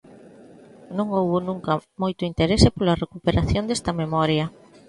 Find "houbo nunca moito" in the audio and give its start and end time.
1.15-2.27